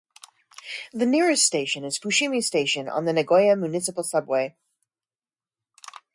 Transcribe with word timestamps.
The 0.91 1.05
nearest 1.05 1.45
station 1.45 1.85
is 1.85 1.99
Fushimi 1.99 2.43
Station 2.43 2.89
on 2.89 3.05
the 3.05 3.13
Nagoya 3.13 3.55
Municipal 3.55 4.03
Subway. 4.03 4.55